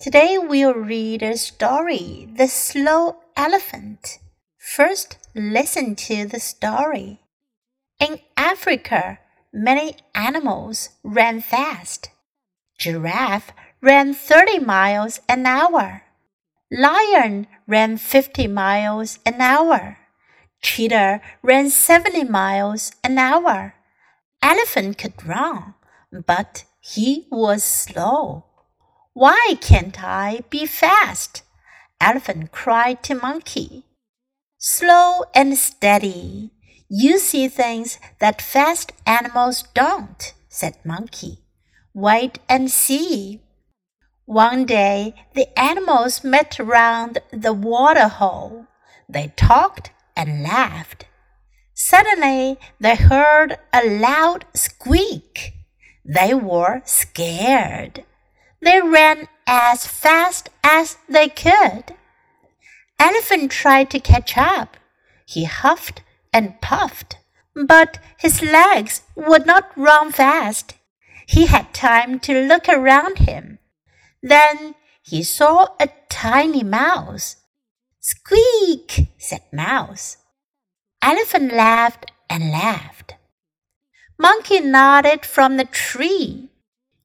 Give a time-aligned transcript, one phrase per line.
[0.00, 4.18] Today we'll read a story, The Slow Elephant.
[4.56, 7.20] First, listen to the story.
[8.00, 9.18] In Africa,
[9.52, 12.08] many animals ran fast.
[12.78, 13.52] Giraffe
[13.82, 16.04] ran 30 miles an hour.
[16.72, 19.98] Lion ran 50 miles an hour.
[20.62, 23.74] Cheetah ran 70 miles an hour.
[24.40, 25.74] Elephant could run,
[26.26, 28.46] but he was slow.
[29.12, 31.42] Why can't I be fast?
[32.00, 33.84] Elephant cried to Monkey.
[34.56, 36.52] Slow and steady.
[36.88, 41.38] You see things that fast animals don't, said Monkey.
[41.92, 43.40] Wait and see.
[44.26, 48.66] One day the animals met round the water hole.
[49.08, 51.06] They talked and laughed.
[51.74, 55.54] Suddenly they heard a loud squeak.
[56.04, 58.04] They were scared.
[58.62, 61.94] They ran as fast as they could.
[62.98, 64.76] Elephant tried to catch up.
[65.26, 67.16] He huffed and puffed,
[67.54, 70.74] but his legs would not run fast.
[71.26, 73.58] He had time to look around him.
[74.22, 77.36] Then he saw a tiny mouse.
[78.00, 80.18] Squeak, said Mouse.
[81.02, 83.14] Elephant laughed and laughed.
[84.18, 86.49] Monkey nodded from the tree.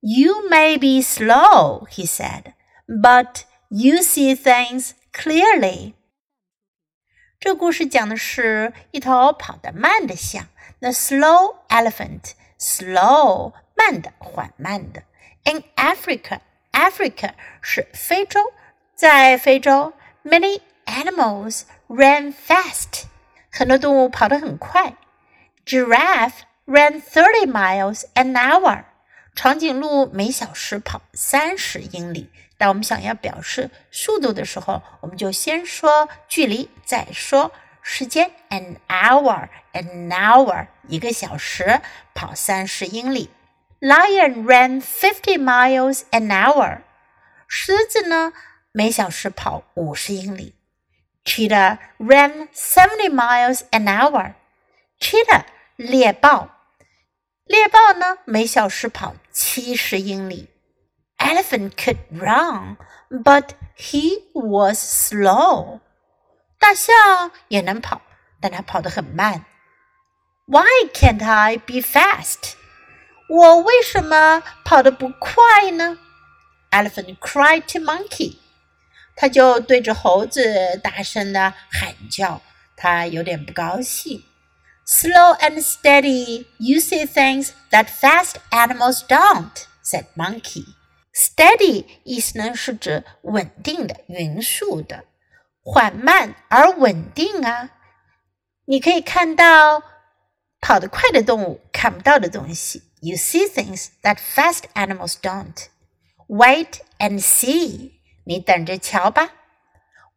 [0.00, 2.52] You may be slow, he said,
[2.86, 5.94] but you see things clearly.
[7.40, 10.46] 这故事讲的是一头跑得慢的象，
[10.80, 15.02] the slow elephant。slow 慢的、缓慢的。
[15.44, 16.40] In Africa,
[16.72, 18.40] Africa 是非洲，
[18.94, 19.92] 在非洲，
[20.24, 23.04] many animals ran fast，
[23.50, 24.96] 很多动物跑得很快。
[25.66, 28.84] Giraffe ran thirty miles an hour。
[29.41, 32.29] 长颈鹿每小时跑三十英里。
[32.57, 38.31] 当我们想要表示速度的时候，我们就先说距离，再说时间。
[38.49, 41.79] An hour, an hour，一个小时
[42.13, 43.29] 跑三十英里。
[43.79, 46.79] Lion ran fifty miles an hour。
[47.47, 48.33] 狮子呢，
[48.73, 50.53] 每小时跑五十英里。
[51.23, 54.33] Cheetah ran seventy miles an hour。
[54.99, 55.45] Cheetah，
[55.77, 56.58] 猎豹。
[57.49, 60.49] 猎豹呢，每小时跑七十英里。
[61.17, 62.77] Elephant could run,
[63.09, 65.79] but he was slow.
[66.59, 68.03] 大象也能跑，
[68.39, 69.45] 但它跑得很慢。
[70.45, 72.53] Why can't I be fast?
[73.27, 75.97] 我为什么跑得不快呢
[76.69, 78.37] ？Elephant cried to monkey.
[79.15, 82.43] 他就对着猴子大声的喊叫，
[82.75, 84.23] 他有点不高兴。
[84.88, 90.64] Slow and steady, you see things that fast animals don't, said Monkey.
[91.14, 95.04] Steady 意思呢是指稳定的、匀速的，
[95.62, 97.70] 缓慢而稳定啊。
[98.66, 99.82] 你可以看到
[100.60, 102.82] 跑得快的动物看不到的东西。
[103.00, 105.66] You see things that fast animals don't.
[106.26, 107.92] Wait and see.
[108.24, 109.30] 你等着瞧吧。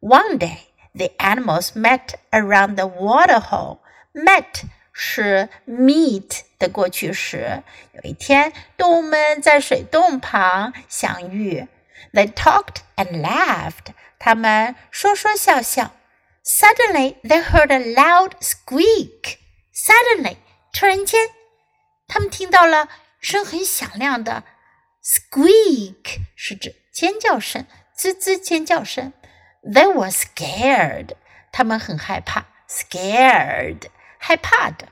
[0.00, 0.58] One day,
[0.94, 3.80] the animals met around the water hole
[4.13, 7.63] Met 是 meet 的过去时。
[7.93, 11.67] 有一天，动物们在水洞旁相遇。
[12.13, 13.93] They talked and laughed。
[14.19, 15.91] 他们说说笑笑。
[16.45, 19.37] Suddenly, they heard a loud squeak.
[19.73, 20.37] Suddenly，
[20.73, 21.29] 突然间，
[22.07, 24.43] 他们听到了声很响亮的
[25.03, 27.65] squeak，是指尖叫声，
[27.97, 29.13] 吱吱尖叫声。
[29.63, 31.15] They were scared。
[31.51, 33.83] 他们很害怕，scared。
[34.22, 34.88] 害怕的。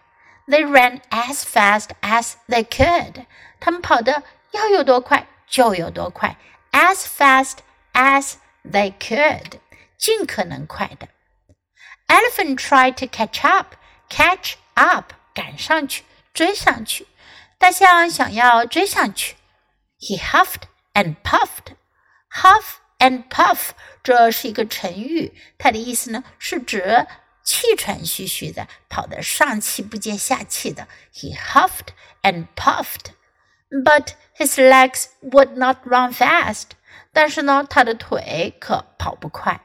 [0.46, 3.26] They ran as fast as they could。
[3.60, 4.22] 他们跑的
[4.52, 6.36] 要有多快就有多快，
[6.72, 7.58] as fast
[7.92, 9.60] as they could，
[9.98, 11.08] 尽可能快的。
[12.06, 13.74] Elephant tried to catch up.
[14.08, 17.08] Catch up，赶上去，追上去。
[17.58, 19.34] 大象想要追上去。
[19.98, 21.74] He huffed and puffed.
[22.30, 23.70] Huff and puff，
[24.04, 27.08] 这是一个成语，它的意思呢是指
[27.42, 30.88] 气喘吁吁的，跑得上气不接下气的。
[31.14, 31.88] He huffed
[32.22, 33.12] and puffed,
[33.70, 36.70] but his legs would not run fast.
[37.12, 39.60] 但是呢，他的腿可跑不快。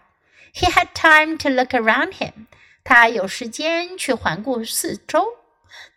[0.54, 2.48] He had time to look around him.
[2.84, 5.38] 他有时间去环顾四周。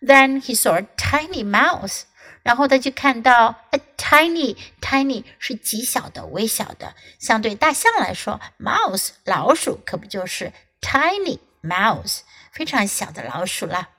[0.01, 2.03] Then he saw a tiny mouse.
[2.43, 11.39] 然后他就看到 a tiny tiny 是极小的、微小的，相对大象来说，mouse 老鼠可不就是 tiny。
[11.62, 12.20] mouse，
[12.52, 13.90] 非常小的老鼠了。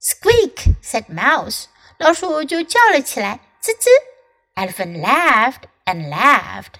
[0.00, 1.64] Squeak said mouse，
[1.98, 3.88] 老鼠就叫了起来，吱吱。
[4.54, 6.74] Elephant laughed and laughed，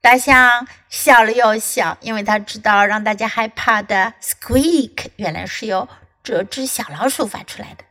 [0.00, 5.88] 大象笑了又笑，因为他知道让大家害怕的 squeak 原来是由
[6.22, 7.84] 这只小老鼠发出来的。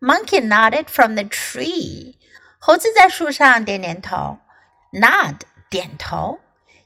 [0.00, 2.16] Monkey nodded from the tree。
[2.58, 4.38] 猴子在树上点点头。
[4.92, 6.40] Nod 点头。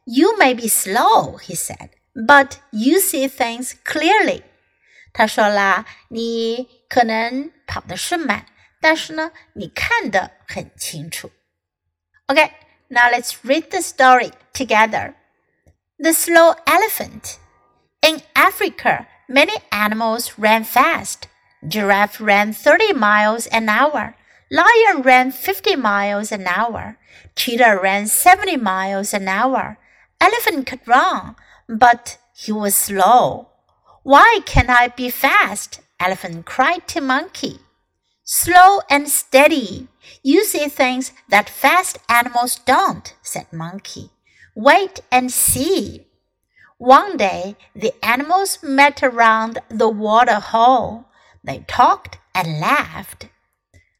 [0.04, 4.43] You may be slow, he said, but you see things clearly.
[5.13, 8.45] 他说啦，你可能跑的是慢，
[8.79, 11.31] 但是呢，你看得很清楚。
[12.27, 12.51] Okay,
[12.87, 15.15] now let's read the story together.
[15.97, 17.37] The slow elephant.
[18.01, 21.27] In Africa, many animals ran fast.
[21.61, 24.15] Giraffe ran 30 miles an hour.
[24.49, 26.97] Lion ran 50 miles an hour.
[27.35, 29.77] Cheetah ran 70 miles an hour.
[30.20, 31.36] Elephant could run,
[31.68, 33.48] but he was slow.
[34.02, 35.80] Why can't I be fast?
[35.98, 37.58] Elephant cried to Monkey.
[38.22, 39.88] Slow and steady.
[40.22, 44.10] You see things that fast animals don't, said Monkey.
[44.54, 46.06] Wait and see.
[46.78, 51.06] One day, the animals met around the water hole.
[51.42, 53.28] They talked and laughed.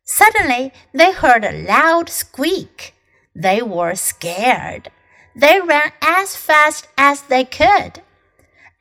[0.04, 2.94] Suddenly, they heard a loud squeak.
[3.34, 4.90] They were scared.
[5.36, 8.02] They ran as fast as they could.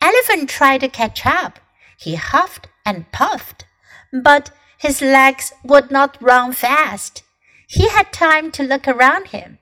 [0.02, 1.60] Elephant tried to catch up.
[2.00, 3.66] He huffed and puffed,
[4.14, 7.24] but his legs would not run fast.
[7.68, 9.58] He had time to look around him.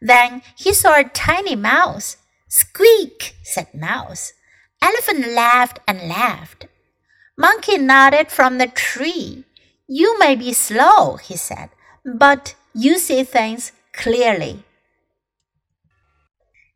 [0.00, 2.18] Then he saw a tiny mouse.
[2.48, 4.32] Squeak, said Mouse.
[4.80, 6.68] Elephant laughed and laughed.
[7.36, 9.44] Monkey nodded from the tree.
[9.88, 11.70] You may be slow, he said,
[12.04, 14.65] but you see things clearly.